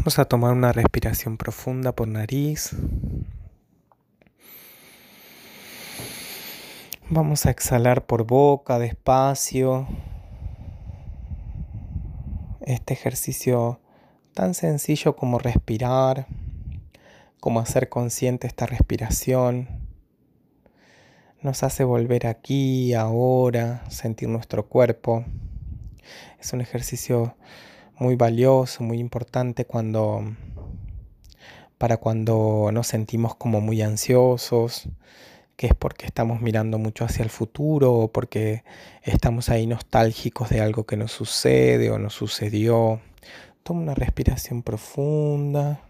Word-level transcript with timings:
Vamos 0.00 0.18
a 0.18 0.24
tomar 0.24 0.54
una 0.54 0.72
respiración 0.72 1.36
profunda 1.36 1.92
por 1.92 2.08
nariz. 2.08 2.74
Vamos 7.10 7.44
a 7.44 7.50
exhalar 7.50 8.06
por 8.06 8.24
boca 8.24 8.78
despacio. 8.78 9.86
Este 12.62 12.94
ejercicio 12.94 13.78
tan 14.32 14.54
sencillo 14.54 15.16
como 15.16 15.38
respirar, 15.38 16.26
como 17.38 17.60
hacer 17.60 17.90
consciente 17.90 18.46
esta 18.46 18.64
respiración, 18.64 19.68
nos 21.42 21.62
hace 21.62 21.84
volver 21.84 22.26
aquí, 22.26 22.94
ahora, 22.94 23.84
sentir 23.90 24.30
nuestro 24.30 24.66
cuerpo. 24.66 25.26
Es 26.40 26.54
un 26.54 26.62
ejercicio 26.62 27.36
muy 28.00 28.16
valioso, 28.16 28.82
muy 28.82 28.98
importante 28.98 29.66
cuando 29.66 30.24
para 31.78 31.98
cuando 31.98 32.70
nos 32.72 32.88
sentimos 32.88 33.34
como 33.36 33.60
muy 33.60 33.80
ansiosos, 33.82 34.88
que 35.56 35.68
es 35.68 35.74
porque 35.74 36.06
estamos 36.06 36.40
mirando 36.40 36.78
mucho 36.78 37.04
hacia 37.04 37.22
el 37.22 37.30
futuro 37.30 37.94
o 37.94 38.08
porque 38.08 38.64
estamos 39.02 39.50
ahí 39.50 39.66
nostálgicos 39.66 40.48
de 40.48 40.60
algo 40.60 40.84
que 40.84 40.96
nos 40.96 41.12
sucede 41.12 41.90
o 41.90 41.98
nos 41.98 42.14
sucedió. 42.14 43.00
Toma 43.62 43.82
una 43.82 43.94
respiración 43.94 44.62
profunda. 44.62 45.80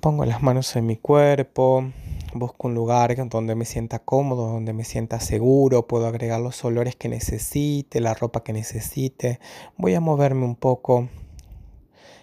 Pongo 0.00 0.24
las 0.26 0.42
manos 0.42 0.74
en 0.76 0.86
mi 0.86 0.96
cuerpo, 0.96 1.90
Busco 2.34 2.68
un 2.68 2.74
lugar 2.74 3.14
donde 3.28 3.54
me 3.54 3.66
sienta 3.66 3.98
cómodo, 3.98 4.46
donde 4.46 4.72
me 4.72 4.84
sienta 4.84 5.20
seguro, 5.20 5.86
puedo 5.86 6.06
agregar 6.06 6.40
los 6.40 6.64
olores 6.64 6.96
que 6.96 7.10
necesite, 7.10 8.00
la 8.00 8.14
ropa 8.14 8.42
que 8.42 8.54
necesite. 8.54 9.38
Voy 9.76 9.94
a 9.94 10.00
moverme 10.00 10.46
un 10.46 10.56
poco. 10.56 11.08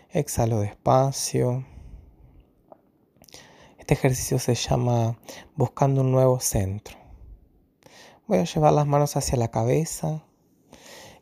Exhalo 0.10 0.62
despacio. 0.62 1.64
Este 3.78 3.94
ejercicio 3.94 4.40
se 4.40 4.56
llama 4.56 5.20
buscando 5.56 6.02
un 6.02 6.12
nuevo 6.12 6.40
centro. 6.40 6.98
Voy 8.26 8.40
a 8.40 8.46
llevar 8.46 8.74
las 8.74 8.88
manos 8.88 9.16
hacia 9.16 9.38
la 9.38 9.52
cabeza, 9.52 10.24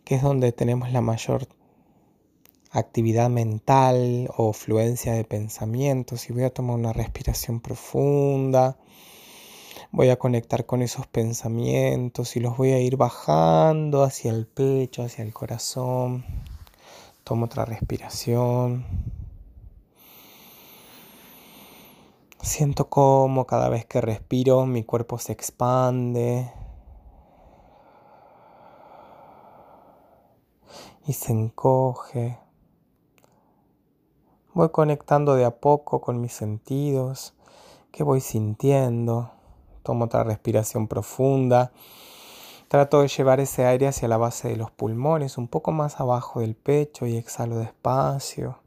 que 0.06 0.16
es 0.16 0.22
donde 0.22 0.54
tenemos 0.54 0.94
la 0.94 1.02
mayor 1.02 1.46
actividad 2.72 3.30
mental 3.30 4.30
o 4.38 4.54
fluencia 4.54 5.14
de 5.14 5.24
pensamientos 5.24 6.30
y 6.30 6.34
voy 6.34 6.44
a 6.44 6.54
tomar 6.54 6.76
una 6.76 6.94
respiración 6.94 7.60
profunda. 7.60 8.78
Voy 9.92 10.10
a 10.10 10.18
conectar 10.18 10.66
con 10.66 10.82
esos 10.82 11.08
pensamientos 11.08 12.36
y 12.36 12.40
los 12.40 12.58
voy 12.58 12.72
a 12.72 12.80
ir 12.80 12.98
bajando 12.98 14.04
hacia 14.04 14.32
el 14.32 14.46
pecho, 14.46 15.04
hacia 15.04 15.24
el 15.24 15.34
corazón. 15.34 16.26
Tomo 17.24 17.46
otra 17.46 17.66
respiración. 17.66 18.86
Siento 22.42 22.90
como 22.90 23.46
cada 23.46 23.70
vez 23.70 23.86
que 23.86 24.02
respiro 24.02 24.66
mi 24.66 24.84
cuerpo 24.84 25.18
se 25.18 25.34
expande 25.34 26.52
y 31.06 31.14
se 31.14 31.32
encoge. 31.32 32.47
Voy 34.58 34.70
conectando 34.70 35.36
de 35.36 35.46
a 35.46 35.52
poco 35.52 36.02
con 36.02 36.20
mis 36.20 36.34
sentidos, 36.34 37.36
que 37.92 38.02
voy 38.02 38.22
sintiendo. 38.22 39.30
Tomo 39.84 40.06
otra 40.06 40.24
respiración 40.24 40.88
profunda. 40.88 41.72
Trato 42.68 43.04
de 43.04 43.08
llevar 43.08 43.40
ese 43.40 43.68
aire 43.68 43.88
hacia 43.88 44.08
la 44.08 44.18
base 44.18 44.48
de 44.50 44.56
los 44.56 44.72
pulmones, 44.72 45.38
un 45.38 45.48
poco 45.48 45.72
más 45.74 46.00
abajo 46.00 46.40
del 46.40 46.56
pecho 46.56 47.06
y 47.06 47.18
exhalo 47.18 47.60
despacio. 47.60 48.58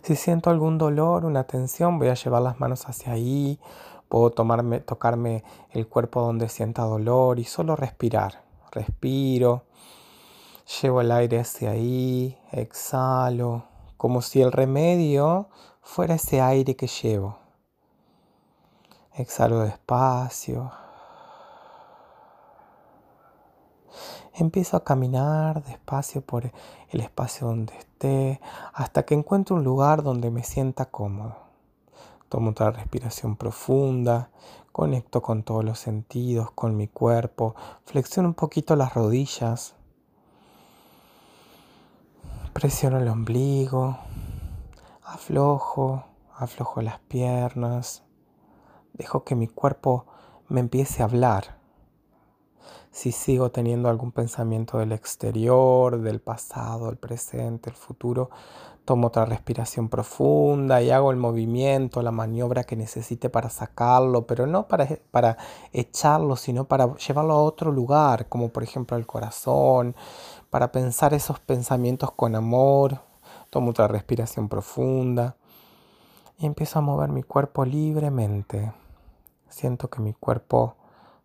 Si 0.00 0.16
siento 0.16 0.48
algún 0.48 0.78
dolor, 0.78 1.26
una 1.26 1.44
tensión, 1.44 1.98
voy 1.98 2.08
a 2.08 2.14
llevar 2.14 2.40
las 2.40 2.60
manos 2.60 2.88
hacia 2.88 3.12
ahí. 3.12 3.60
Puedo 4.08 4.30
tomarme, 4.30 4.80
tocarme 4.80 5.44
el 5.72 5.86
cuerpo 5.86 6.22
donde 6.22 6.48
sienta 6.48 6.84
dolor 6.84 7.38
y 7.38 7.44
solo 7.44 7.76
respirar 7.76 8.43
respiro, 8.74 9.64
llevo 10.82 11.00
el 11.00 11.12
aire 11.12 11.40
hacia 11.40 11.70
ahí, 11.70 12.36
exhalo, 12.52 13.64
como 13.96 14.20
si 14.20 14.42
el 14.42 14.52
remedio 14.52 15.48
fuera 15.80 16.14
ese 16.16 16.40
aire 16.40 16.76
que 16.76 16.86
llevo. 16.86 17.38
Exhalo 19.14 19.60
despacio. 19.60 20.72
Empiezo 24.34 24.76
a 24.76 24.82
caminar 24.82 25.62
despacio 25.62 26.20
por 26.20 26.50
el 26.90 27.00
espacio 27.00 27.46
donde 27.46 27.76
esté 27.78 28.40
hasta 28.72 29.04
que 29.04 29.14
encuentre 29.14 29.54
un 29.54 29.62
lugar 29.62 30.02
donde 30.02 30.32
me 30.32 30.42
sienta 30.42 30.86
cómodo. 30.86 31.43
Tomo 32.28 32.50
otra 32.50 32.70
respiración 32.70 33.36
profunda, 33.36 34.30
conecto 34.72 35.22
con 35.22 35.42
todos 35.44 35.64
los 35.64 35.78
sentidos, 35.78 36.50
con 36.50 36.76
mi 36.76 36.88
cuerpo, 36.88 37.54
flexiono 37.84 38.28
un 38.28 38.34
poquito 38.34 38.74
las 38.74 38.94
rodillas, 38.94 39.74
presiono 42.52 42.98
el 42.98 43.08
ombligo, 43.08 43.98
aflojo, 45.04 46.04
aflojo 46.36 46.82
las 46.82 46.98
piernas, 47.00 48.02
dejo 48.94 49.24
que 49.24 49.34
mi 49.34 49.48
cuerpo 49.48 50.06
me 50.48 50.60
empiece 50.60 51.02
a 51.02 51.06
hablar. 51.06 51.63
Si 52.94 53.10
sigo 53.10 53.50
teniendo 53.50 53.88
algún 53.88 54.12
pensamiento 54.12 54.78
del 54.78 54.92
exterior, 54.92 56.00
del 56.00 56.20
pasado, 56.20 56.88
el 56.88 56.96
presente, 56.96 57.68
el 57.68 57.74
futuro, 57.74 58.30
Tomo 58.84 59.08
otra 59.08 59.24
respiración 59.24 59.88
profunda 59.88 60.80
y 60.80 60.90
hago 60.90 61.10
el 61.10 61.16
movimiento, 61.16 62.02
la 62.02 62.12
maniobra 62.12 62.62
que 62.62 62.76
necesite 62.76 63.30
para 63.30 63.50
sacarlo, 63.50 64.28
pero 64.28 64.46
no 64.46 64.68
para, 64.68 64.86
para 65.10 65.38
echarlo, 65.72 66.36
sino 66.36 66.66
para 66.66 66.94
llevarlo 66.94 67.32
a 67.32 67.42
otro 67.42 67.72
lugar, 67.72 68.28
como 68.28 68.50
por 68.50 68.62
ejemplo 68.62 68.96
al 68.96 69.06
corazón, 69.06 69.96
para 70.50 70.70
pensar 70.70 71.14
esos 71.14 71.40
pensamientos 71.40 72.12
con 72.12 72.36
amor. 72.36 73.00
Tomo 73.50 73.70
otra 73.70 73.88
respiración 73.88 74.48
profunda 74.48 75.34
y 76.38 76.46
empiezo 76.46 76.78
a 76.78 76.82
mover 76.82 77.08
mi 77.08 77.24
cuerpo 77.24 77.64
libremente. 77.64 78.72
Siento 79.48 79.90
que 79.90 80.00
mi 80.00 80.12
cuerpo 80.12 80.76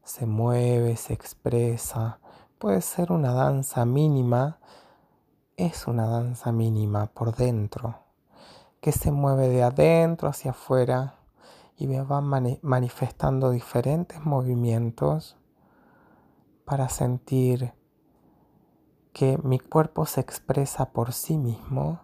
se 0.09 0.25
mueve, 0.25 0.95
se 0.95 1.13
expresa. 1.13 2.19
Puede 2.57 2.81
ser 2.81 3.11
una 3.11 3.31
danza 3.31 3.85
mínima 3.85 4.57
es 5.59 5.87
una 5.87 6.07
danza 6.07 6.53
mínima 6.53 7.07
por 7.07 7.35
dentro, 7.35 7.99
que 8.79 8.93
se 8.93 9.11
mueve 9.11 9.49
de 9.49 9.61
adentro 9.61 10.29
hacia 10.29 10.51
afuera 10.51 11.19
y 11.75 11.85
va 11.85 12.21
manifestando 12.21 13.51
diferentes 13.51 14.25
movimientos 14.25 15.35
para 16.63 16.87
sentir 16.87 17.73
que 19.11 19.37
mi 19.43 19.59
cuerpo 19.59 20.05
se 20.05 20.21
expresa 20.21 20.91
por 20.91 21.11
sí 21.11 21.37
mismo 21.37 21.99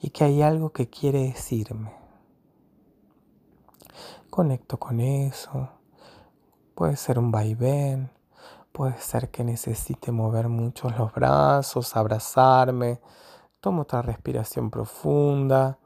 y 0.00 0.10
que 0.10 0.24
hay 0.24 0.42
algo 0.42 0.70
que 0.70 0.90
quiere 0.90 1.20
decirme. 1.22 1.92
Conecto 4.28 4.80
con 4.80 4.98
eso. 4.98 5.77
Puede 6.78 6.94
ser 6.94 7.18
un 7.18 7.32
vaivén, 7.32 8.08
Puede 8.70 8.96
ser 8.98 9.30
que 9.30 9.42
necesite 9.42 10.12
mover 10.12 10.48
mucho 10.48 10.88
los 10.90 11.12
brazos, 11.12 11.96
abrazarme. 11.96 13.00
Tomo 13.58 13.82
otra 13.82 14.00
respiración 14.00 14.70
profunda. 14.70 15.78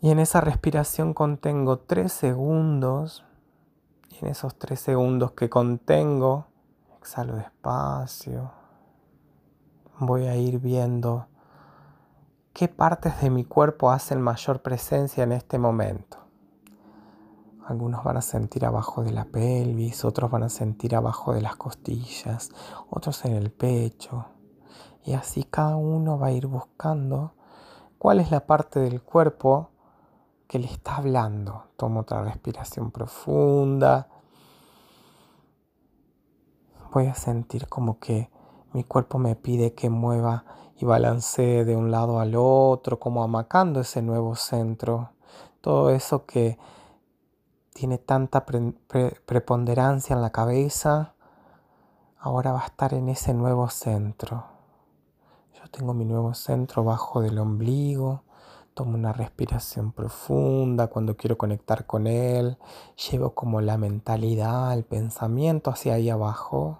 Y 0.00 0.10
en 0.10 0.18
esa 0.18 0.40
respiración 0.40 1.14
contengo 1.14 1.78
tres 1.78 2.12
segundos. 2.12 3.24
Y 4.10 4.24
en 4.24 4.32
esos 4.32 4.58
tres 4.58 4.80
segundos 4.80 5.30
que 5.30 5.48
contengo, 5.48 6.48
exhalo 6.98 7.36
despacio. 7.36 8.50
Voy 10.00 10.26
a 10.26 10.34
ir 10.34 10.58
viendo 10.58 11.28
qué 12.52 12.66
partes 12.66 13.20
de 13.20 13.30
mi 13.30 13.44
cuerpo 13.44 13.92
hacen 13.92 14.20
mayor 14.20 14.60
presencia 14.62 15.22
en 15.22 15.30
este 15.30 15.60
momento. 15.60 16.23
Algunos 17.66 18.04
van 18.04 18.18
a 18.18 18.22
sentir 18.22 18.66
abajo 18.66 19.02
de 19.02 19.12
la 19.12 19.24
pelvis, 19.24 20.04
otros 20.04 20.30
van 20.30 20.42
a 20.42 20.48
sentir 20.50 20.94
abajo 20.94 21.32
de 21.32 21.40
las 21.40 21.56
costillas, 21.56 22.50
otros 22.90 23.24
en 23.24 23.32
el 23.32 23.50
pecho. 23.50 24.26
Y 25.02 25.14
así 25.14 25.44
cada 25.44 25.76
uno 25.76 26.18
va 26.18 26.26
a 26.26 26.32
ir 26.32 26.46
buscando 26.46 27.34
cuál 27.96 28.20
es 28.20 28.30
la 28.30 28.46
parte 28.46 28.80
del 28.80 29.02
cuerpo 29.02 29.70
que 30.46 30.58
le 30.58 30.66
está 30.66 30.96
hablando. 30.96 31.64
Tomo 31.76 32.00
otra 32.00 32.22
respiración 32.22 32.90
profunda. 32.90 34.08
Voy 36.92 37.06
a 37.06 37.14
sentir 37.14 37.66
como 37.68 37.98
que 37.98 38.30
mi 38.74 38.84
cuerpo 38.84 39.18
me 39.18 39.36
pide 39.36 39.72
que 39.72 39.88
mueva 39.88 40.44
y 40.76 40.84
balancee 40.84 41.64
de 41.64 41.76
un 41.76 41.90
lado 41.90 42.20
al 42.20 42.34
otro, 42.36 42.98
como 43.00 43.22
amacando 43.22 43.80
ese 43.80 44.02
nuevo 44.02 44.36
centro. 44.36 45.12
Todo 45.60 45.90
eso 45.90 46.26
que 46.26 46.58
tiene 47.74 47.98
tanta 47.98 48.46
preponderancia 48.46 50.14
en 50.14 50.22
la 50.22 50.30
cabeza, 50.30 51.14
ahora 52.18 52.52
va 52.52 52.62
a 52.62 52.66
estar 52.66 52.94
en 52.94 53.08
ese 53.08 53.34
nuevo 53.34 53.68
centro. 53.68 54.44
Yo 55.52 55.68
tengo 55.72 55.92
mi 55.92 56.04
nuevo 56.04 56.34
centro 56.34 56.84
bajo 56.84 57.20
del 57.20 57.36
ombligo, 57.36 58.22
tomo 58.74 58.94
una 58.94 59.12
respiración 59.12 59.90
profunda 59.90 60.86
cuando 60.86 61.16
quiero 61.16 61.36
conectar 61.36 61.84
con 61.84 62.06
él, 62.06 62.58
llevo 63.10 63.34
como 63.34 63.60
la 63.60 63.76
mentalidad, 63.76 64.72
el 64.72 64.84
pensamiento 64.84 65.70
hacia 65.70 65.94
ahí 65.94 66.10
abajo 66.10 66.78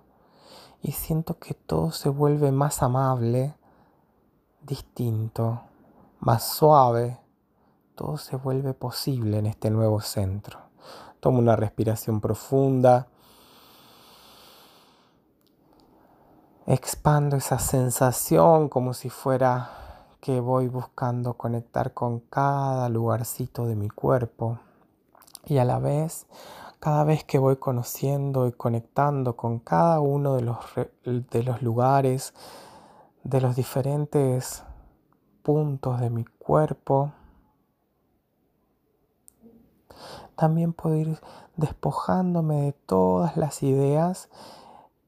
y 0.81 0.93
siento 0.93 1.41
que 1.41 1.55
todo 1.55 1.91
se 1.91 2.09
vuelve 2.09 2.53
más 2.53 2.85
amable, 2.85 3.57
distinto, 4.63 5.63
más 6.21 6.45
suave, 6.45 7.19
todo 7.97 8.17
se 8.17 8.37
vuelve 8.37 8.75
posible 8.75 9.39
en 9.39 9.47
este 9.47 9.71
nuevo 9.71 10.01
centro. 10.01 10.64
Tomo 11.25 11.39
una 11.39 11.57
respiración 11.57 12.21
profunda. 12.21 13.07
Expando 16.67 17.37
esa 17.37 17.59
sensación 17.59 18.69
como 18.69 18.93
si 18.93 19.09
fuera 19.09 19.71
que 20.21 20.41
voy 20.41 20.69
buscando 20.69 21.33
conectar 21.33 21.95
con 21.95 22.21
cada 22.21 22.91
lugarcito 22.91 23.65
de 23.65 23.75
mi 23.75 23.89
cuerpo. 23.89 24.59
Y 25.47 25.57
a 25.57 25.65
la 25.65 25.79
vez, 25.79 26.27
cada 26.79 27.05
vez 27.05 27.25
que 27.25 27.39
voy 27.39 27.57
conociendo 27.57 28.47
y 28.47 28.53
conectando 28.53 29.35
con 29.35 29.61
cada 29.61 30.01
uno 30.01 30.35
de 30.35 30.43
los, 30.43 30.59
de 31.07 31.43
los 31.43 31.63
lugares, 31.63 32.35
de 33.23 33.41
los 33.41 33.57
diferentes 33.57 34.63
puntos 35.43 36.01
de 36.01 36.11
mi 36.11 36.27
cuerpo, 36.27 37.15
también 40.35 40.73
puedo 40.73 40.97
ir 40.97 41.19
despojándome 41.57 42.63
de 42.63 42.73
todas 42.73 43.37
las 43.37 43.63
ideas 43.63 44.29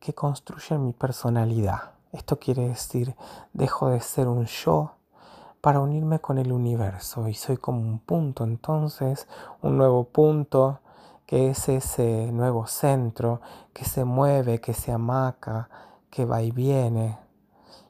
que 0.01 0.15
construyen 0.15 0.85
mi 0.85 0.93
personalidad. 0.93 1.93
Esto 2.13 2.39
quiere 2.39 2.69
decir, 2.69 3.17
dejo 3.53 3.91
de 3.91 4.01
ser 4.01 4.29
un 4.29 4.47
yo 4.47 4.93
para 5.61 5.81
unirme 5.81 6.21
con 6.21 6.39
el 6.39 6.53
universo 6.53 7.29
y 7.29 7.35
soy 7.35 7.57
como 7.57 7.81
un 7.81 7.99
punto, 7.99 8.45
entonces 8.45 9.27
un 9.63 9.77
nuevo 9.77 10.05
punto 10.05 10.81
que 11.27 11.51
es 11.51 11.69
ese 11.69 12.31
nuevo 12.33 12.67
centro 12.69 13.41
que 13.73 13.85
se 13.85 14.05
mueve, 14.05 14.61
que 14.61 14.75
se 14.75 14.93
amaca, 14.93 15.69
que 16.09 16.25
va 16.25 16.41
y 16.43 16.53
viene 16.53 17.19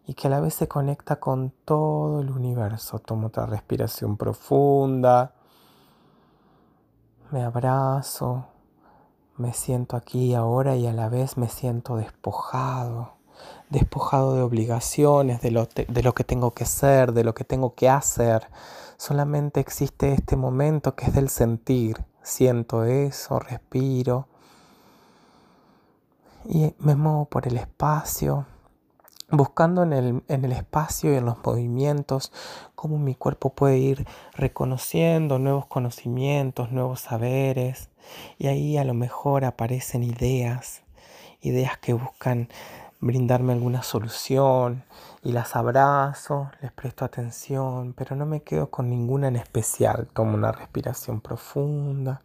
y 0.06 0.14
que 0.14 0.28
a 0.28 0.30
la 0.30 0.40
vez 0.40 0.54
se 0.54 0.68
conecta 0.68 1.16
con 1.16 1.52
todo 1.64 2.20
el 2.20 2.30
universo. 2.30 2.98
Tomo 2.98 3.26
otra 3.26 3.44
respiración 3.46 4.16
profunda 4.16 5.35
me 7.30 7.42
abrazo, 7.42 8.46
me 9.36 9.52
siento 9.52 9.96
aquí 9.96 10.34
ahora 10.34 10.76
y 10.76 10.86
a 10.86 10.92
la 10.92 11.08
vez 11.08 11.36
me 11.36 11.48
siento 11.48 11.96
despojado, 11.96 13.14
despojado 13.70 14.34
de 14.34 14.42
obligaciones, 14.42 15.40
de 15.40 15.50
lo, 15.50 15.66
de 15.66 16.02
lo 16.02 16.14
que 16.14 16.24
tengo 16.24 16.52
que 16.52 16.64
ser, 16.64 17.12
de 17.12 17.24
lo 17.24 17.34
que 17.34 17.44
tengo 17.44 17.74
que 17.74 17.88
hacer. 17.88 18.48
Solamente 18.96 19.60
existe 19.60 20.12
este 20.12 20.36
momento 20.36 20.94
que 20.94 21.06
es 21.06 21.14
del 21.14 21.28
sentir. 21.28 22.04
Siento 22.22 22.84
eso, 22.84 23.38
respiro 23.38 24.26
y 26.48 26.74
me 26.78 26.94
muevo 26.94 27.26
por 27.26 27.46
el 27.46 27.56
espacio 27.56 28.46
buscando 29.30 29.82
en 29.82 29.92
el, 29.92 30.22
en 30.28 30.44
el, 30.44 30.52
espacio 30.52 31.12
y 31.12 31.16
en 31.16 31.24
los 31.24 31.44
movimientos 31.44 32.32
cómo 32.74 32.98
mi 32.98 33.14
cuerpo 33.14 33.50
puede 33.50 33.78
ir 33.78 34.06
reconociendo 34.34 35.38
nuevos 35.38 35.66
conocimientos, 35.66 36.70
nuevos 36.70 37.00
saberes, 37.00 37.90
y 38.38 38.46
ahí 38.46 38.76
a 38.76 38.84
lo 38.84 38.94
mejor 38.94 39.44
aparecen 39.44 40.04
ideas, 40.04 40.82
ideas 41.40 41.76
que 41.78 41.92
buscan 41.92 42.48
brindarme 43.00 43.52
alguna 43.52 43.82
solución, 43.82 44.84
y 45.22 45.32
las 45.32 45.56
abrazo, 45.56 46.50
les 46.60 46.72
presto 46.72 47.04
atención, 47.04 47.94
pero 47.94 48.14
no 48.16 48.26
me 48.26 48.42
quedo 48.42 48.70
con 48.70 48.88
ninguna 48.88 49.28
en 49.28 49.36
especial, 49.36 50.08
tomo 50.12 50.34
una 50.34 50.52
respiración 50.52 51.20
profunda. 51.20 52.22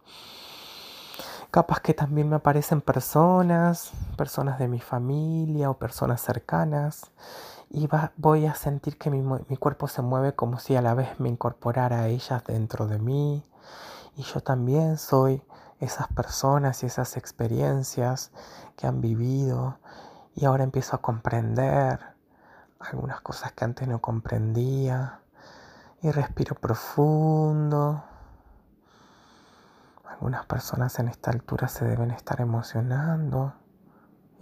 Capaz 1.52 1.80
que 1.80 1.92
también 1.92 2.30
me 2.30 2.36
aparecen 2.36 2.80
personas, 2.80 3.92
personas 4.16 4.58
de 4.58 4.68
mi 4.68 4.80
familia 4.80 5.68
o 5.68 5.74
personas 5.74 6.22
cercanas 6.22 7.10
y 7.68 7.90
voy 8.16 8.46
a 8.46 8.54
sentir 8.54 8.96
que 8.96 9.10
mi, 9.10 9.20
mi, 9.20 9.58
cuerpo 9.58 9.86
se 9.86 10.00
mueve 10.00 10.34
como 10.34 10.58
si 10.58 10.76
a 10.76 10.80
la 10.80 10.94
vez 10.94 11.20
me 11.20 11.28
incorporara 11.28 12.00
a 12.00 12.08
ellas 12.08 12.42
dentro 12.46 12.86
de 12.86 12.98
mí. 12.98 13.44
Y 14.16 14.22
yo 14.22 14.40
también 14.40 14.96
soy 14.96 15.42
esas 15.78 16.08
personas 16.08 16.82
y 16.84 16.86
esas 16.86 17.18
experiencias 17.18 18.30
que 18.74 18.86
han 18.86 19.02
vivido. 19.02 19.76
Y 20.34 20.46
ahora 20.46 20.64
empiezo 20.64 20.96
a 20.96 21.02
comprender 21.02 22.00
algunas 22.80 23.20
cosas 23.20 23.52
que 23.52 23.66
antes 23.66 23.86
no 23.86 24.00
comprendía. 24.00 25.20
Y 26.00 26.12
respiro 26.12 26.54
profundo 26.54 28.04
algunas 30.22 30.46
personas 30.46 31.00
en 31.00 31.08
esta 31.08 31.32
altura 31.32 31.66
se 31.66 31.84
deben 31.84 32.12
estar 32.12 32.40
emocionando 32.40 33.54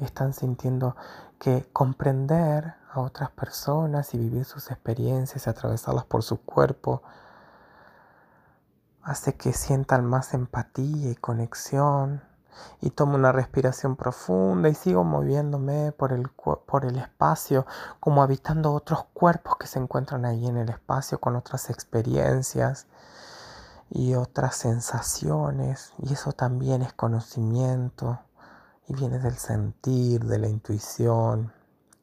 están 0.04 0.34
sintiendo 0.34 0.94
que 1.38 1.70
comprender 1.72 2.74
a 2.92 3.00
otras 3.00 3.30
personas 3.30 4.12
y 4.12 4.18
vivir 4.18 4.44
sus 4.44 4.70
experiencias 4.70 5.46
y 5.46 5.48
atravesarlas 5.48 6.04
por 6.04 6.22
su 6.22 6.42
cuerpo 6.42 7.02
hace 9.02 9.36
que 9.36 9.54
sientan 9.54 10.04
más 10.04 10.34
empatía 10.34 11.12
y 11.12 11.16
conexión. 11.16 12.22
Y 12.82 12.90
tomo 12.90 13.14
una 13.14 13.32
respiración 13.32 13.96
profunda 13.96 14.68
y 14.68 14.74
sigo 14.74 15.02
moviéndome 15.02 15.92
por 15.92 16.12
el, 16.12 16.28
por 16.28 16.84
el 16.84 16.98
espacio, 16.98 17.64
como 18.00 18.22
habitando 18.22 18.74
otros 18.74 19.04
cuerpos 19.14 19.56
que 19.56 19.66
se 19.66 19.78
encuentran 19.78 20.26
ahí 20.26 20.46
en 20.46 20.58
el 20.58 20.68
espacio 20.68 21.20
con 21.20 21.36
otras 21.36 21.70
experiencias 21.70 22.86
y 23.90 24.14
otras 24.14 24.54
sensaciones 24.56 25.92
y 25.98 26.12
eso 26.12 26.32
también 26.32 26.82
es 26.82 26.92
conocimiento 26.92 28.20
y 28.86 28.94
viene 28.94 29.18
del 29.18 29.36
sentir, 29.36 30.24
de 30.24 30.38
la 30.38 30.48
intuición. 30.48 31.52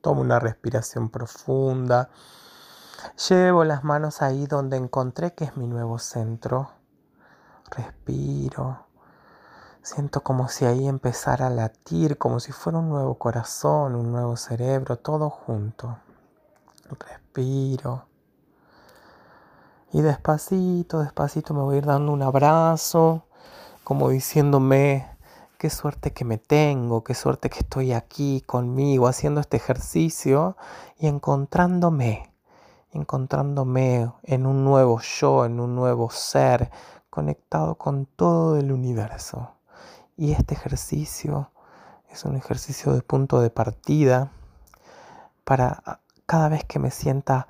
Tomo 0.02 0.22
una 0.22 0.40
respiración 0.40 1.10
profunda. 1.10 2.10
Llevo 3.30 3.64
las 3.64 3.84
manos 3.84 4.22
ahí 4.22 4.48
donde 4.48 4.78
encontré 4.78 5.34
que 5.34 5.46
es 5.46 5.58
mi 5.58 5.68
nuevo 5.68 6.00
centro. 6.00 6.72
Respiro. 7.72 8.86
Siento 9.82 10.22
como 10.22 10.50
si 10.50 10.66
ahí 10.66 10.88
empezara 10.88 11.48
a 11.48 11.50
latir, 11.50 12.18
como 12.18 12.40
si 12.40 12.52
fuera 12.52 12.80
un 12.80 12.90
nuevo 12.90 13.16
corazón, 13.18 13.96
un 13.96 14.12
nuevo 14.12 14.36
cerebro, 14.36 14.98
todo 14.98 15.30
junto. 15.30 15.98
Respiro. 16.90 18.08
Y 19.94 20.02
despacito, 20.02 21.00
despacito 21.00 21.54
me 21.54 21.62
voy 21.62 21.76
a 21.76 21.78
ir 21.78 21.86
dando 21.86 22.12
un 22.12 22.22
abrazo, 22.22 23.24
como 23.86 24.10
diciéndome, 24.10 25.08
qué 25.58 25.70
suerte 25.70 26.12
que 26.12 26.26
me 26.26 26.38
tengo, 26.38 27.06
qué 27.06 27.14
suerte 27.14 27.50
que 27.50 27.60
estoy 27.60 27.94
aquí 27.94 28.42
conmigo 28.46 29.08
haciendo 29.08 29.40
este 29.40 29.56
ejercicio 29.56 30.58
y 31.00 31.08
encontrándome, 31.08 32.32
encontrándome 32.92 34.12
en 34.24 34.46
un 34.46 34.66
nuevo 34.66 35.00
yo, 35.00 35.46
en 35.46 35.60
un 35.62 35.74
nuevo 35.76 36.10
ser, 36.10 36.70
conectado 37.10 37.76
con 37.76 38.06
todo 38.06 38.58
el 38.58 38.74
universo. 38.74 39.54
Y 40.18 40.34
este 40.34 40.54
ejercicio 40.54 41.52
es 42.10 42.26
un 42.26 42.36
ejercicio 42.36 42.94
de 42.94 43.02
punto 43.02 43.40
de 43.40 43.50
partida 43.50 44.32
para 45.46 46.02
cada 46.26 46.50
vez 46.50 46.66
que 46.66 46.78
me 46.78 46.92
sienta 46.92 47.48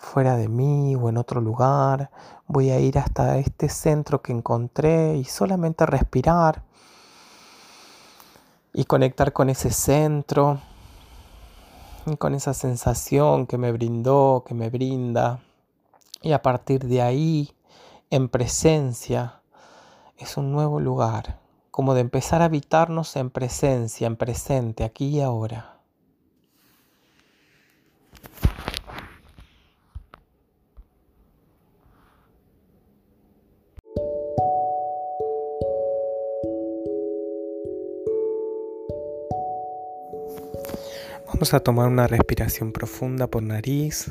fuera 0.00 0.36
de 0.36 0.48
mí 0.48 0.96
o 0.96 1.10
en 1.10 1.18
otro 1.18 1.40
lugar. 1.40 2.10
Voy 2.46 2.70
a 2.70 2.80
ir 2.80 2.98
hasta 2.98 3.36
este 3.38 3.68
centro 3.68 4.22
que 4.22 4.32
encontré 4.32 5.16
y 5.16 5.24
solamente 5.24 5.84
respirar 5.86 6.64
y 8.72 8.84
conectar 8.84 9.32
con 9.32 9.50
ese 9.50 9.70
centro 9.70 10.60
y 12.06 12.16
con 12.16 12.34
esa 12.34 12.54
sensación 12.54 13.46
que 13.46 13.58
me 13.58 13.72
brindó, 13.72 14.42
que 14.46 14.54
me 14.54 14.70
brinda. 14.70 15.40
Y 16.22 16.32
a 16.32 16.42
partir 16.42 16.86
de 16.86 17.02
ahí, 17.02 17.54
en 18.08 18.28
presencia, 18.30 19.42
es 20.16 20.36
un 20.36 20.50
nuevo 20.50 20.80
lugar, 20.80 21.38
como 21.70 21.94
de 21.94 22.00
empezar 22.00 22.40
a 22.40 22.46
habitarnos 22.46 23.16
en 23.16 23.30
presencia, 23.30 24.06
en 24.06 24.16
presente, 24.16 24.82
aquí 24.84 25.08
y 25.08 25.20
ahora. 25.20 25.79
Vamos 41.32 41.54
a 41.54 41.60
tomar 41.60 41.86
una 41.86 42.08
respiración 42.08 42.72
profunda 42.72 43.28
por 43.28 43.44
nariz. 43.44 44.10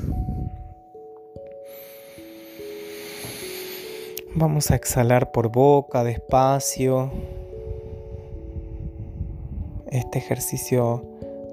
Vamos 4.34 4.70
a 4.70 4.76
exhalar 4.76 5.30
por 5.30 5.52
boca 5.52 6.02
despacio. 6.02 7.12
Este 9.90 10.18
ejercicio 10.18 11.04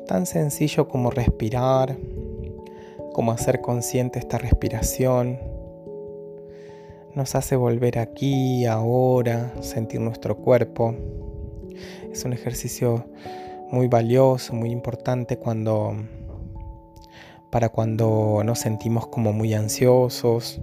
tan 0.08 0.26
sencillo 0.26 0.88
como 0.88 1.12
respirar, 1.12 1.98
como 3.12 3.34
hacer 3.34 3.60
consciente 3.60 4.20
esta 4.20 4.38
respiración, 4.38 5.38
nos 7.14 7.36
hace 7.36 7.58
volver 7.58 8.00
aquí, 8.00 8.66
ahora, 8.66 9.54
sentir 9.62 10.00
nuestro 10.00 10.38
cuerpo. 10.38 10.96
Es 12.10 12.24
un 12.24 12.32
ejercicio 12.32 13.06
muy 13.72 13.88
valioso, 13.88 14.54
muy 14.54 14.72
importante 14.72 15.38
cuando 15.38 15.96
para 17.50 17.70
cuando 17.70 18.42
nos 18.44 18.60
sentimos 18.60 19.08
como 19.08 19.34
muy 19.34 19.54
ansiosos, 19.54 20.62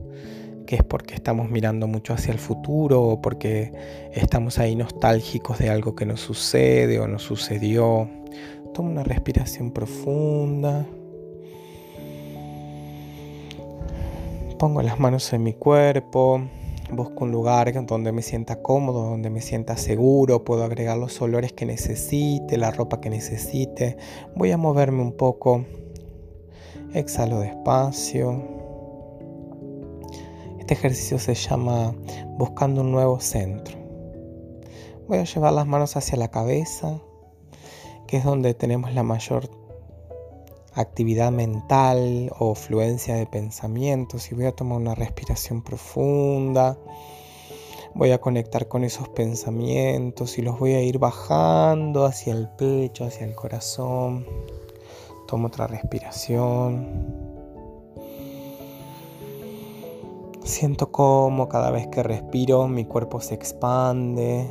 que 0.67 0.77
es 0.77 0.83
porque 0.83 1.15
estamos 1.15 1.51
mirando 1.51 1.87
mucho 1.87 2.15
hacia 2.15 2.33
el 2.33 2.39
futuro 2.39 3.03
o 3.03 3.21
porque 3.21 3.73
estamos 4.13 4.59
ahí 4.59 4.77
nostálgicos 4.77 5.59
de 5.59 5.71
algo 5.71 5.95
que 5.95 6.07
nos 6.07 6.21
sucede 6.21 6.99
o 7.01 7.09
nos 7.09 7.23
sucedió. 7.23 8.09
Toma 8.73 8.91
una 8.91 9.03
respiración 9.05 9.71
profunda. 9.73 10.87
Pongo 14.59 14.83
las 14.83 14.99
manos 14.99 15.33
en 15.33 15.43
mi 15.43 15.55
cuerpo. 15.55 16.43
Busco 16.91 17.25
un 17.25 17.33
lugar 17.33 17.73
donde 17.87 18.13
me 18.13 18.23
sienta 18.23 18.61
cómodo, 18.63 19.05
donde 19.05 19.31
me 19.31 19.41
sienta 19.41 19.77
seguro. 19.77 20.45
Puedo 20.45 20.65
agregar 20.65 20.99
los 20.99 21.21
olores 21.23 21.53
que 21.53 21.67
necesite, 21.67 22.59
la 22.59 22.71
ropa 22.71 23.01
que 23.01 23.11
necesite. 23.11 23.97
Voy 24.37 24.53
a 24.53 24.59
moverme 24.59 25.03
un 25.03 25.13
poco. 25.13 25.65
Exhalo 26.93 27.41
despacio. 27.41 28.43
Este 30.59 30.75
ejercicio 30.75 31.19
se 31.19 31.35
llama 31.35 31.95
buscando 32.39 32.83
un 32.83 32.93
nuevo 32.93 33.21
centro. 33.21 33.77
Voy 35.09 35.19
a 35.19 35.25
llevar 35.25 35.53
las 35.53 35.67
manos 35.67 35.97
hacia 35.97 36.17
la 36.17 36.29
cabeza, 36.29 37.01
que 38.07 38.19
es 38.19 38.25
donde 38.25 38.55
tenemos 38.55 38.95
la 38.95 39.03
mayor 39.03 39.64
actividad 40.75 41.31
mental 41.31 42.31
o 42.39 42.55
fluencia 42.55 43.15
de 43.15 43.27
pensamientos 43.27 44.31
y 44.31 44.35
voy 44.35 44.47
a 44.47 44.53
tomar 44.53 44.79
una 44.79 44.95
respiración 44.95 45.63
profunda. 45.63 46.79
Voy 47.95 48.11
a 48.11 48.21
conectar 48.21 48.67
con 48.67 48.83
esos 48.83 49.09
pensamientos 49.09 50.37
y 50.39 50.43
los 50.43 50.59
voy 50.59 50.73
a 50.73 50.83
ir 50.83 50.99
bajando 50.99 52.05
hacia 52.05 52.33
el 52.33 52.49
pecho, 52.49 53.05
hacia 53.05 53.25
el 53.25 53.35
corazón. 53.35 54.27
Tomo 55.29 55.47
otra 55.47 55.69
respiración. 55.69 57.25
Siento 60.43 60.91
como 60.91 61.49
cada 61.49 61.71
vez 61.71 61.87
que 61.87 62.03
respiro 62.03 62.69
mi 62.69 62.85
cuerpo 62.85 63.21
se 63.21 63.35
expande 63.35 64.51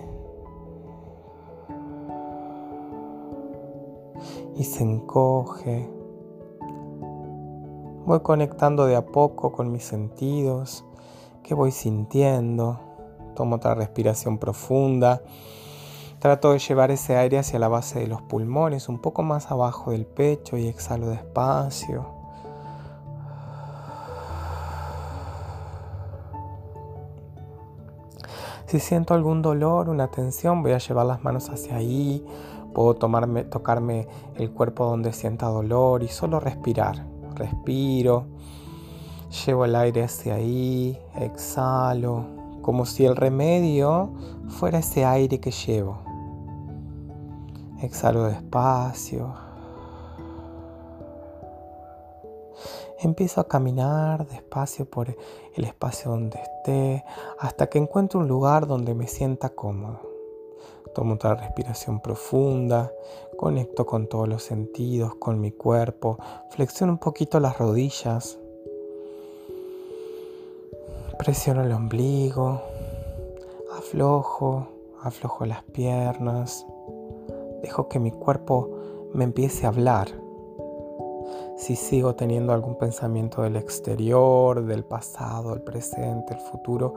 y 4.55 4.63
se 4.63 4.83
encoge. 4.83 6.02
Voy 8.05 8.19
conectando 8.19 8.85
de 8.85 8.97
a 8.97 9.05
poco 9.05 9.53
con 9.53 9.71
mis 9.71 9.85
sentidos, 9.85 10.83
que 11.41 11.53
voy 11.53 11.71
sintiendo. 11.71 12.81
Tomo 13.33 13.55
otra 13.55 13.75
respiración 13.75 14.39
profunda. 14.39 15.21
Trato 16.19 16.51
de 16.51 16.59
llevar 16.59 16.91
ese 16.91 17.15
aire 17.15 17.39
hacia 17.39 17.59
la 17.59 17.69
base 17.69 18.01
de 18.01 18.07
los 18.07 18.21
pulmones, 18.21 18.89
un 18.89 18.99
poco 18.99 19.23
más 19.23 19.51
abajo 19.51 19.91
del 19.91 20.05
pecho 20.05 20.57
y 20.57 20.67
exhalo 20.67 21.07
despacio. 21.07 22.05
Si 28.65 28.81
siento 28.81 29.13
algún 29.13 29.41
dolor, 29.41 29.87
una 29.87 30.09
tensión, 30.09 30.61
voy 30.61 30.73
a 30.73 30.77
llevar 30.79 31.05
las 31.05 31.23
manos 31.23 31.49
hacia 31.49 31.77
ahí. 31.77 32.25
Puedo 32.73 32.95
tomarme, 32.95 33.45
tocarme 33.45 34.09
el 34.35 34.51
cuerpo 34.51 34.85
donde 34.85 35.13
sienta 35.13 35.45
dolor 35.45 36.03
y 36.03 36.09
solo 36.09 36.41
respirar. 36.41 37.12
Respiro. 37.35 38.25
Llevo 39.45 39.65
el 39.65 39.75
aire 39.75 40.03
hacia 40.03 40.35
ahí. 40.35 40.97
Exhalo. 41.15 42.25
Como 42.61 42.85
si 42.85 43.05
el 43.05 43.15
remedio 43.15 44.11
fuera 44.47 44.79
ese 44.79 45.05
aire 45.05 45.39
que 45.39 45.51
llevo. 45.51 45.97
Exhalo 47.81 48.23
despacio. 48.23 49.33
Empiezo 52.99 53.41
a 53.41 53.47
caminar 53.49 54.25
despacio 54.27 54.85
por 54.85 55.17
el 55.55 55.65
espacio 55.65 56.11
donde 56.11 56.39
esté 56.39 57.03
hasta 57.37 57.67
que 57.67 57.77
encuentre 57.77 58.17
un 58.17 58.29
lugar 58.29 58.65
donde 58.65 58.95
me 58.95 59.07
sienta 59.07 59.49
cómodo. 59.49 60.12
Tomo 60.93 61.15
otra 61.15 61.35
respiración 61.35 62.01
profunda, 62.01 62.91
conecto 63.37 63.85
con 63.85 64.07
todos 64.07 64.27
los 64.27 64.43
sentidos, 64.43 65.15
con 65.15 65.39
mi 65.41 65.51
cuerpo, 65.51 66.17
flexiono 66.51 66.93
un 66.93 66.99
poquito 66.99 67.39
las 67.39 67.57
rodillas, 67.57 68.37
presiono 71.17 71.63
el 71.63 71.71
ombligo, 71.71 72.61
aflojo, 73.77 74.67
aflojo 75.01 75.45
las 75.45 75.63
piernas, 75.63 76.65
dejo 77.61 77.89
que 77.89 77.99
mi 77.99 78.11
cuerpo 78.11 78.69
me 79.13 79.23
empiece 79.23 79.65
a 79.65 79.69
hablar 79.69 80.22
si 81.55 81.75
sigo 81.75 82.15
teniendo 82.15 82.51
algún 82.51 82.77
pensamiento 82.77 83.41
del 83.43 83.55
exterior, 83.55 84.65
del 84.65 84.83
pasado, 84.83 85.51
del 85.51 85.61
presente, 85.61 86.33
el 86.33 86.39
futuro, 86.39 86.95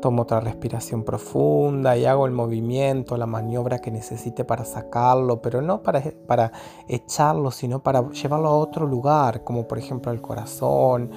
tomo 0.00 0.22
otra 0.22 0.40
respiración 0.40 1.02
profunda 1.04 1.96
y 1.96 2.04
hago 2.04 2.26
el 2.26 2.32
movimiento, 2.32 3.16
la 3.16 3.26
maniobra 3.26 3.80
que 3.80 3.90
necesite 3.90 4.44
para 4.44 4.64
sacarlo, 4.64 5.40
pero 5.40 5.62
no 5.62 5.82
para, 5.82 6.02
para 6.26 6.52
echarlo, 6.86 7.50
sino 7.50 7.82
para 7.82 8.08
llevarlo 8.10 8.48
a 8.48 8.56
otro 8.56 8.86
lugar, 8.86 9.42
como 9.42 9.66
por 9.66 9.78
ejemplo 9.78 10.12
al 10.12 10.20
corazón, 10.20 11.10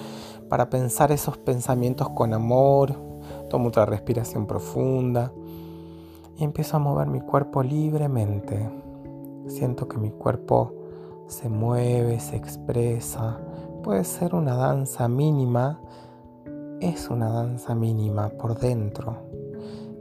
para 0.50 0.70
pensar 0.70 1.12
esos 1.12 1.38
pensamientos 1.38 2.10
con 2.10 2.34
amor. 2.34 2.96
Tomo 3.50 3.70
otra 3.70 3.86
respiración 3.86 4.46
profunda 4.46 5.32
y 6.38 6.44
empiezo 6.44 6.78
a 6.78 6.80
mover 6.80 7.08
mi 7.08 7.22
cuerpo 7.22 7.64
libremente. 7.64 8.70
Siento 9.48 9.88
que 9.88 9.98
mi 9.98 10.12
cuerpo 10.12 10.77
se 11.28 11.50
mueve, 11.50 12.20
se 12.20 12.36
expresa. 12.36 13.40
Puede 13.84 14.04
ser 14.04 14.34
una 14.34 14.56
danza 14.56 15.08
mínima, 15.08 15.80
es 16.80 17.10
una 17.10 17.30
danza 17.30 17.76
mínima 17.76 18.30
por 18.30 18.58
dentro, 18.58 19.18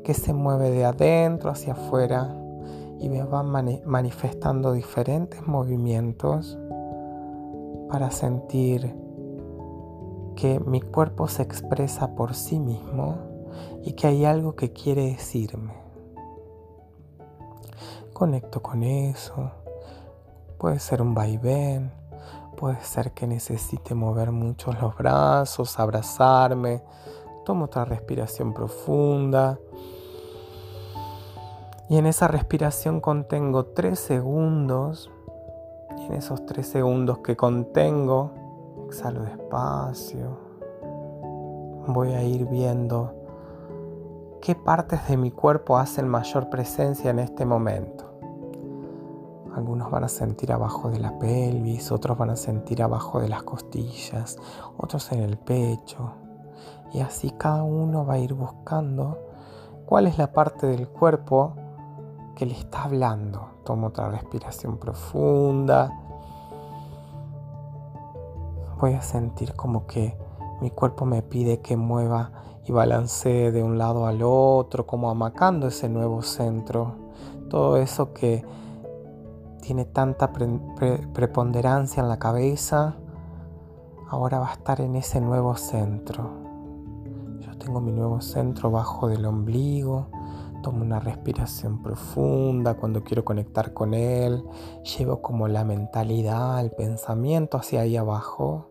que 0.05 0.15
se 0.15 0.33
mueve 0.33 0.71
de 0.71 0.85
adentro 0.85 1.51
hacia 1.51 1.73
afuera 1.75 2.35
y 2.99 3.09
me 3.09 3.23
va 3.23 3.43
manifestando 3.43 4.73
diferentes 4.73 5.47
movimientos 5.47 6.59
para 7.91 8.11
sentir 8.11 8.95
que 10.35 10.61
mi 10.61 10.81
cuerpo 10.81 11.29
se 11.29 11.43
expresa 11.43 12.15
por 12.15 12.35
sí 12.35 12.59
mismo 12.59 13.17
y 13.83 13.93
que 13.93 14.07
hay 14.07 14.25
algo 14.25 14.55
que 14.55 14.73
quiere 14.73 15.07
decirme. 15.07 15.75
Conecto 18.13 18.63
con 18.63 18.83
eso 18.83 19.51
Puede 20.59 20.79
ser 20.79 21.03
un 21.03 21.15
vaivén, 21.15 21.93
puede 22.57 22.81
ser 22.83 23.13
que 23.13 23.27
necesite 23.27 23.95
mover 23.95 24.33
mucho 24.33 24.73
los 24.73 24.97
brazos, 24.97 25.79
abrazarme. 25.79 26.83
Tomo 27.45 27.67
otra 27.67 27.85
respiración 27.85 28.55
profunda. 28.55 29.59
Y 31.89 31.99
en 31.99 32.07
esa 32.07 32.27
respiración 32.27 33.01
contengo 33.01 33.67
tres 33.67 34.01
segundos. 34.01 35.11
Y 35.99 36.07
en 36.07 36.15
esos 36.15 36.45
tres 36.47 36.67
segundos 36.67 37.19
que 37.19 37.37
contengo, 37.37 38.33
exhalo 38.87 39.23
despacio. 39.23 40.39
Voy 41.87 42.13
a 42.13 42.23
ir 42.23 42.47
viendo 42.47 43.15
qué 44.41 44.55
partes 44.55 45.07
de 45.09 45.17
mi 45.17 45.31
cuerpo 45.31 45.77
hacen 45.77 46.09
mayor 46.09 46.51
presencia 46.51 47.11
en 47.11 47.21
este 47.21 47.45
momento. 47.45 48.16
Algunos 49.57 49.91
van 49.91 50.05
a 50.05 50.09
sentir 50.09 50.53
abajo 50.53 50.91
de 50.91 50.99
la 50.99 51.19
pelvis, 51.19 51.91
otros 51.91 52.19
van 52.19 52.29
a 52.29 52.37
sentir 52.37 52.83
abajo 52.83 53.21
de 53.21 53.31
las 53.31 53.43
costillas, 53.43 54.37
otros 54.77 55.11
en 55.13 55.21
el 55.21 55.39
pecho. 55.39 56.13
Y 56.93 57.01
así 57.01 57.31
cada 57.31 57.63
uno 57.63 58.05
va 58.05 58.15
a 58.15 58.19
ir 58.19 58.35
buscando 58.35 59.19
cuál 59.87 60.09
es 60.09 60.19
la 60.19 60.31
parte 60.31 60.67
del 60.67 60.89
cuerpo 60.89 61.55
que 62.35 62.45
le 62.45 62.53
está 62.53 62.83
hablando. 62.83 63.49
Tomo 63.65 63.87
otra 63.87 64.11
respiración 64.11 64.77
profunda. 64.77 65.91
Voy 68.79 68.93
a 68.93 69.01
sentir 69.01 69.55
como 69.55 69.87
que 69.87 70.19
mi 70.61 70.71
cuerpo 70.71 71.07
me 71.07 71.23
pide 71.23 71.61
que 71.61 71.79
mueva 71.79 72.31
y 72.67 72.73
balancee 72.73 73.53
de 73.53 73.63
un 73.63 73.79
lado 73.79 74.07
al 74.07 74.21
otro, 74.23 74.87
como 74.87 75.09
amacando 75.09 75.67
ese 75.67 75.89
nuevo 75.89 76.21
centro. 76.21 76.97
Todo 77.49 77.79
eso 77.79 78.13
que 78.13 78.45
tiene 79.67 79.85
tanta 79.85 80.33
preponderancia 80.33 82.01
en 82.01 82.09
la 82.09 82.21
cabeza, 82.21 82.95
ahora 84.09 84.39
va 84.39 84.51
a 84.51 84.53
estar 84.53 84.81
en 84.81 84.95
ese 84.95 85.21
nuevo 85.21 85.57
centro. 85.57 86.31
Yo 87.41 87.51
te 87.51 87.67
tengo 87.67 87.81
mi 87.81 87.91
nuevo 87.91 88.21
centro 88.21 88.71
bajo 88.71 89.09
del 89.09 89.27
ombligo. 89.27 90.07
Tomo 90.63 90.83
una 90.83 91.01
respiración 91.01 91.83
profunda 91.83 92.75
cuando 92.75 93.03
quiero 93.03 93.25
conectar 93.25 93.73
con 93.73 93.93
él. 93.93 94.45
Llevo 94.97 95.21
como 95.21 95.49
la 95.49 95.65
mentalidad, 95.65 96.61
el 96.61 96.71
pensamiento 96.71 97.57
hacia 97.57 97.81
ahí 97.81 97.97
abajo. 97.97 98.69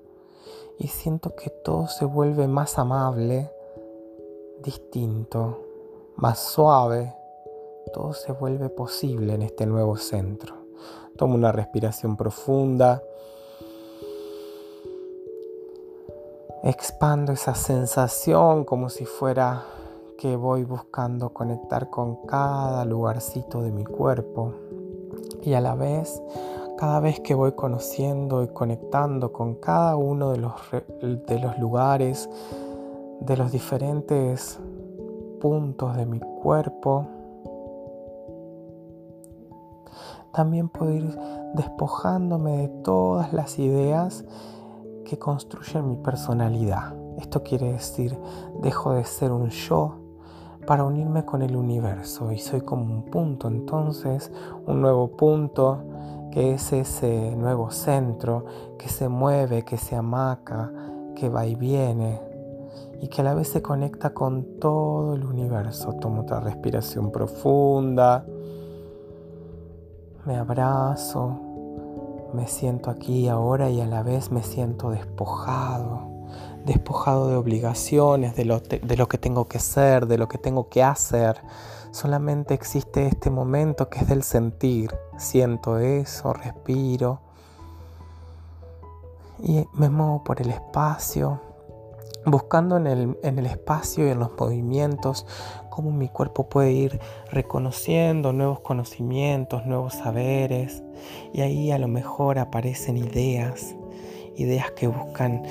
Y 0.79 0.87
siento 0.87 1.35
que 1.35 1.49
todo 1.49 1.87
se 1.87 2.05
vuelve 2.05 2.47
más 2.47 2.79
amable, 2.79 3.51
distinto, 4.63 5.59
más 6.15 6.39
suave. 6.39 7.13
Todo 7.93 8.13
se 8.13 8.31
vuelve 8.31 8.69
posible 8.69 9.33
en 9.33 9.41
este 9.41 9.65
nuevo 9.65 9.97
centro. 9.97 10.64
Tomo 11.17 11.35
una 11.35 11.51
respiración 11.51 12.17
profunda. 12.17 13.01
Expando 16.63 17.31
esa 17.31 17.55
sensación 17.55 18.65
como 18.65 18.89
si 18.89 19.05
fuera 19.05 19.63
que 20.17 20.35
voy 20.35 20.63
buscando 20.63 21.29
conectar 21.29 21.89
con 21.89 22.25
cada 22.25 22.83
lugarcito 22.83 23.61
de 23.61 23.71
mi 23.71 23.85
cuerpo. 23.85 24.53
Y 25.41 25.53
a 25.53 25.61
la 25.61 25.75
vez, 25.75 26.21
cada 26.77 26.99
vez 26.99 27.21
que 27.21 27.33
voy 27.33 27.53
conociendo 27.53 28.43
y 28.43 28.49
conectando 28.49 29.31
con 29.31 29.55
cada 29.55 29.95
uno 29.95 30.31
de 30.31 30.37
los, 30.39 30.53
de 31.01 31.39
los 31.39 31.57
lugares, 31.59 32.29
de 33.21 33.37
los 33.37 33.53
diferentes 33.53 34.59
puntos 35.39 35.95
de 35.95 36.05
mi 36.05 36.19
cuerpo, 36.19 37.07
también 40.35 40.67
puedo 40.67 40.91
ir 40.91 41.17
despojándome 41.53 42.57
de 42.57 42.67
todas 42.83 43.31
las 43.31 43.57
ideas 43.57 44.25
que 45.05 45.17
construyen 45.17 45.87
mi 45.87 45.95
personalidad. 45.95 46.93
Esto 47.17 47.41
quiere 47.41 47.71
decir, 47.71 48.19
dejo 48.61 48.93
de 48.93 49.05
ser 49.05 49.31
un 49.31 49.49
yo 49.49 49.95
para 50.67 50.83
unirme 50.83 51.23
con 51.23 51.41
el 51.41 51.55
universo 51.55 52.33
y 52.33 52.39
soy 52.39 52.61
como 52.61 52.83
un 52.83 53.05
punto, 53.05 53.47
entonces 53.47 54.29
un 54.65 54.81
nuevo 54.81 55.15
punto 55.15 55.83
que 56.31 56.55
es 56.55 56.73
ese 56.73 57.33
nuevo 57.37 57.71
centro 57.71 58.43
que 58.77 58.89
se 58.89 59.07
mueve, 59.07 59.63
que 59.63 59.77
se 59.77 59.95
amaca, 59.95 60.69
que 61.15 61.29
va 61.29 61.45
y 61.45 61.55
viene 61.55 62.19
y 62.99 63.07
que 63.07 63.21
a 63.21 63.23
la 63.23 63.35
vez 63.35 63.47
se 63.47 63.61
conecta 63.61 64.13
con 64.13 64.59
todo 64.59 65.13
el 65.13 65.23
universo. 65.23 65.93
Tomo 65.93 66.23
otra 66.23 66.41
respiración 66.41 67.09
profunda 67.11 68.25
me 70.25 70.37
abrazo, 70.37 71.39
me 72.33 72.47
siento 72.47 72.89
aquí 72.89 73.27
ahora 73.27 73.69
y 73.69 73.81
a 73.81 73.85
la 73.85 74.03
vez 74.03 74.31
me 74.31 74.43
siento 74.43 74.89
despojado, 74.89 76.25
despojado 76.65 77.29
de 77.29 77.35
obligaciones, 77.35 78.35
de 78.35 78.45
lo, 78.45 78.59
de 78.59 78.97
lo 78.97 79.07
que 79.07 79.17
tengo 79.17 79.47
que 79.47 79.59
ser, 79.59 80.07
de 80.07 80.17
lo 80.17 80.27
que 80.27 80.37
tengo 80.37 80.69
que 80.69 80.83
hacer. 80.83 81.37
Solamente 81.91 82.53
existe 82.53 83.07
este 83.07 83.29
momento 83.29 83.89
que 83.89 83.99
es 83.99 84.07
del 84.09 84.23
sentir. 84.23 84.93
Siento 85.17 85.77
eso, 85.77 86.33
respiro 86.33 87.19
y 89.39 89.65
me 89.73 89.89
muevo 89.89 90.23
por 90.23 90.41
el 90.41 90.49
espacio 90.49 91.39
buscando 92.25 92.77
en 92.77 92.87
el, 92.87 93.17
en 93.23 93.39
el, 93.39 93.45
espacio 93.45 94.07
y 94.07 94.09
en 94.09 94.19
los 94.19 94.31
movimientos 94.39 95.25
cómo 95.69 95.91
mi 95.91 96.07
cuerpo 96.07 96.47
puede 96.49 96.71
ir 96.71 96.99
reconociendo 97.31 98.33
nuevos 98.33 98.61
conocimientos, 98.61 99.65
nuevos 99.65 99.93
saberes, 99.93 100.83
y 101.33 101.41
ahí 101.41 101.71
a 101.71 101.77
lo 101.77 101.87
mejor 101.87 102.39
aparecen 102.39 102.97
ideas, 102.97 103.75
ideas 104.37 104.71
que 104.71 104.87
buscan 104.87 105.43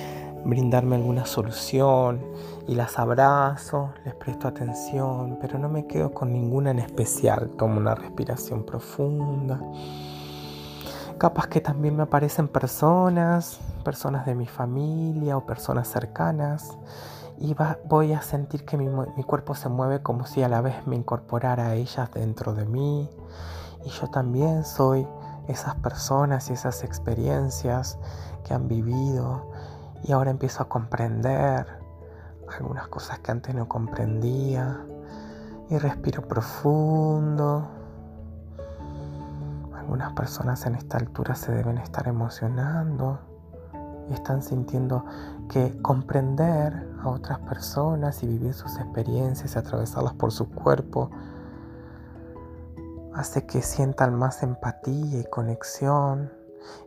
brindarme 0.45 0.97
alguna 0.97 1.27
solución, 1.27 2.21
y 2.67 2.75
las 2.75 2.99
abrazo, 2.99 3.93
les 4.05 4.15
presto 4.15 4.49
atención, 4.49 5.39
pero 5.41 5.59
no 5.59 5.69
me 5.69 5.87
quedo 5.87 6.13
con 6.13 6.33
ninguna 6.33 6.71
en 6.71 6.79
especial, 6.79 7.51
tomo 7.59 7.77
una 7.77 7.95
respiración 7.95 8.65
profunda. 8.65 9.61
Capaz 11.19 11.47
que 11.49 11.61
también 11.61 11.97
me 11.97 12.05
aparecen 12.05 12.49
personas, 12.49 13.61
personas 13.85 14.27
de 14.27 14.35
mi 14.35 14.47
familia 14.47 15.37
o 15.37 15.47
personas 15.47 15.87
cercanas 15.87 16.77
y 17.39 17.55
voy 17.85 18.13
a 18.13 18.23
sentir 18.23 18.65
que 18.65 18.77
mi, 18.77 18.89
cuerpo 19.25 19.55
se 19.55 19.69
mueve 19.69 20.03
como 20.03 20.25
si 20.25 20.43
a 20.43 20.49
la 20.49 20.61
vez 20.61 20.87
me 20.87 20.97
incorporara 20.97 21.69
a 21.69 21.75
ellas 21.75 22.11
dentro 22.13 22.55
de 22.55 22.65
mí. 22.65 23.11
Y 23.85 23.91
yo 23.91 24.09
también 24.09 24.65
soy 24.65 25.07
esas 25.49 25.75
personas 25.77 26.49
y 26.51 26.53
esas 26.53 26.85
experiencias 26.85 27.99
que 28.45 28.55
han 28.55 28.69
vivido. 28.69 29.51
Y 30.05 30.13
ahora 30.13 30.31
empiezo 30.31 30.63
a 30.63 30.69
comprender 30.69 31.67
algunas 32.57 32.87
cosas 32.89 33.19
que 33.19 33.33
antes 33.33 33.55
no 33.55 33.69
comprendía. 33.69 34.81
Y 35.71 35.79
respiro 35.79 36.27
profundo. 36.29 37.69
Algunas 39.77 40.13
personas 40.13 40.65
en 40.67 40.77
esta 40.77 40.99
altura 40.99 41.35
se 41.35 41.53
deben 41.53 41.79
estar 41.79 42.07
emocionando 42.07 43.34
están 44.13 44.43
sintiendo 44.43 45.05
que 45.49 45.81
comprender 45.81 46.89
a 47.03 47.09
otras 47.09 47.39
personas 47.41 48.23
y 48.23 48.27
vivir 48.27 48.55
sus 48.55 48.77
experiencias 48.79 49.55
y 49.55 49.59
atravesarlas 49.59 50.15
por 50.15 50.33
su 50.33 50.51
cuerpo 50.51 51.11
hace 53.15 53.47
que 53.47 53.63
sientan 53.63 54.15
más 54.15 54.43
empatía 54.43 55.21
y 55.21 55.25
conexión. 55.25 56.33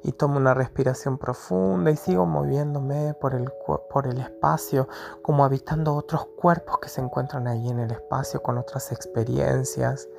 Y 0.03 0.11
tomo 0.11 0.37
una 0.37 0.55
respiración 0.55 1.19
profunda 1.19 1.91
y 1.91 1.97
sigo 1.97 2.25
moviéndome 2.25 3.13
por 3.13 3.35
el, 3.35 3.51
por 3.91 4.07
el 4.07 4.19
espacio, 4.19 4.89
como 5.21 5.45
habitando 5.45 5.95
otros 5.95 6.25
cuerpos 6.35 6.79
que 6.79 6.89
se 6.89 6.99
encuentran 6.99 7.47
ahí 7.47 7.69
en 7.69 7.79
el 7.79 7.91
espacio 7.91 8.41
con 8.41 8.57
otras 8.57 8.91
experiencias 8.91 10.09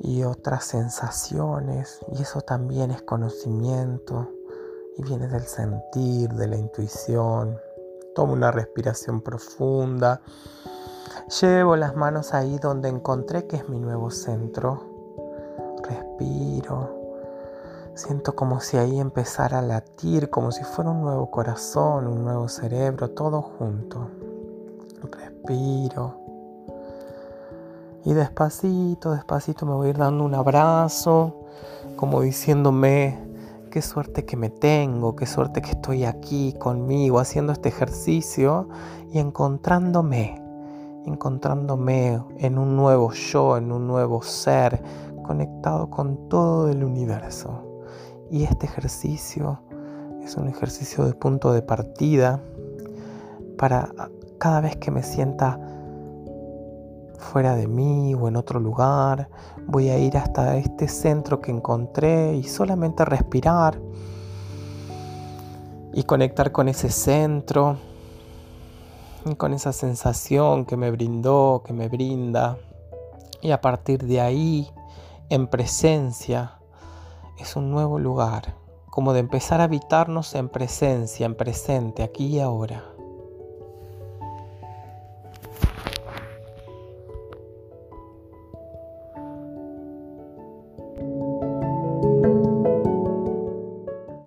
y 0.00 0.24
otras 0.24 0.64
sensaciones. 0.64 2.00
Y 2.12 2.22
eso 2.22 2.40
también 2.40 2.90
es 2.90 3.02
conocimiento 3.02 4.33
y 4.96 5.02
viene 5.02 5.28
del 5.28 5.42
sentir, 5.42 6.30
de 6.30 6.46
la 6.46 6.56
intuición. 6.56 7.58
Tomo 8.14 8.32
una 8.32 8.50
respiración 8.50 9.20
profunda. 9.22 10.20
Llevo 11.40 11.76
las 11.76 11.96
manos 11.96 12.34
ahí 12.34 12.58
donde 12.58 12.88
encontré 12.88 13.46
que 13.46 13.56
es 13.56 13.68
mi 13.68 13.78
nuevo 13.78 14.10
centro. 14.10 14.82
Respiro. 15.82 17.02
Siento 17.94 18.34
como 18.34 18.60
si 18.60 18.76
ahí 18.76 18.98
empezara 18.98 19.60
a 19.60 19.62
latir, 19.62 20.28
como 20.30 20.50
si 20.50 20.64
fuera 20.64 20.90
un 20.90 21.02
nuevo 21.02 21.30
corazón, 21.30 22.06
un 22.06 22.24
nuevo 22.24 22.48
cerebro, 22.48 23.10
todo 23.10 23.42
junto. 23.42 24.10
Respiro. 25.02 26.20
Y 28.04 28.12
despacito, 28.12 29.12
despacito 29.12 29.64
me 29.64 29.74
voy 29.74 29.86
a 29.86 29.90
ir 29.90 29.98
dando 29.98 30.24
un 30.24 30.34
abrazo, 30.34 31.40
como 31.96 32.20
diciéndome, 32.20 33.23
qué 33.74 33.82
suerte 33.82 34.24
que 34.24 34.36
me 34.36 34.50
tengo, 34.50 35.16
qué 35.16 35.26
suerte 35.26 35.60
que 35.60 35.72
estoy 35.72 36.04
aquí 36.04 36.52
conmigo 36.60 37.18
haciendo 37.18 37.50
este 37.52 37.70
ejercicio 37.70 38.68
y 39.12 39.18
encontrándome, 39.18 40.40
encontrándome 41.04 42.22
en 42.38 42.56
un 42.56 42.76
nuevo 42.76 43.10
yo, 43.10 43.56
en 43.56 43.72
un 43.72 43.88
nuevo 43.88 44.22
ser, 44.22 44.80
conectado 45.24 45.90
con 45.90 46.28
todo 46.28 46.68
el 46.68 46.84
universo. 46.84 47.82
Y 48.30 48.44
este 48.44 48.66
ejercicio 48.66 49.60
es 50.22 50.36
un 50.36 50.46
ejercicio 50.46 51.04
de 51.04 51.14
punto 51.14 51.52
de 51.52 51.62
partida 51.62 52.40
para 53.58 53.92
cada 54.38 54.60
vez 54.60 54.76
que 54.76 54.92
me 54.92 55.02
sienta 55.02 55.58
fuera 57.18 57.54
de 57.56 57.66
mí 57.66 58.14
o 58.14 58.28
en 58.28 58.36
otro 58.36 58.60
lugar. 58.60 59.28
Voy 59.66 59.88
a 59.88 59.98
ir 59.98 60.16
hasta 60.16 60.56
este 60.56 60.88
centro 60.88 61.40
que 61.40 61.50
encontré 61.50 62.34
y 62.34 62.44
solamente 62.44 63.04
respirar 63.04 63.80
y 65.92 66.02
conectar 66.04 66.50
con 66.52 66.68
ese 66.68 66.90
centro 66.90 67.78
y 69.24 69.36
con 69.36 69.54
esa 69.54 69.72
sensación 69.72 70.64
que 70.64 70.76
me 70.76 70.90
brindó, 70.90 71.62
que 71.64 71.72
me 71.72 71.88
brinda. 71.88 72.58
Y 73.40 73.52
a 73.52 73.60
partir 73.60 74.04
de 74.04 74.20
ahí, 74.20 74.70
en 75.28 75.46
presencia, 75.46 76.58
es 77.38 77.56
un 77.56 77.70
nuevo 77.70 77.98
lugar, 77.98 78.54
como 78.90 79.12
de 79.12 79.20
empezar 79.20 79.60
a 79.60 79.64
habitarnos 79.64 80.34
en 80.34 80.48
presencia, 80.48 81.26
en 81.26 81.36
presente, 81.36 82.02
aquí 82.02 82.26
y 82.26 82.40
ahora. 82.40 82.93